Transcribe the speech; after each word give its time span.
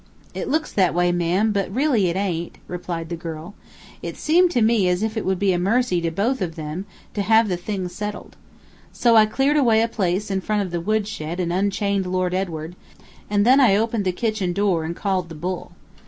"It 0.33 0.49
looks 0.49 0.71
that 0.71 0.95
way, 0.95 1.11
ma'am, 1.11 1.51
but 1.51 1.69
really 1.71 2.07
it 2.07 2.15
aint," 2.15 2.57
replied 2.67 3.09
the 3.09 3.15
girl. 3.15 3.53
"It 4.01 4.17
seemed 4.17 4.49
to 4.49 4.61
me 4.63 4.89
as 4.89 5.03
if 5.03 5.15
it 5.15 5.23
would 5.27 5.37
be 5.37 5.53
a 5.53 5.59
mercy 5.59 6.01
to 6.01 6.09
both 6.09 6.41
of 6.41 6.57
'em 6.57 6.87
to 7.13 7.21
have 7.21 7.47
the 7.47 7.55
thing 7.55 7.87
settled. 7.87 8.35
So 8.91 9.15
I 9.15 9.27
cleared 9.27 9.57
away 9.57 9.83
a 9.83 9.87
place 9.87 10.31
in 10.31 10.41
front 10.41 10.63
of 10.63 10.71
the 10.71 10.81
wood 10.81 11.07
shed 11.07 11.39
and 11.39 11.53
unchained 11.53 12.07
Lord 12.07 12.33
Edward, 12.33 12.75
and 13.29 13.45
then 13.45 13.59
I 13.59 13.75
opened 13.75 14.05
the 14.05 14.11
kitchen 14.11 14.53
door 14.53 14.85
and 14.85 14.95
called 14.95 15.29
the 15.29 15.35
bull. 15.35 15.73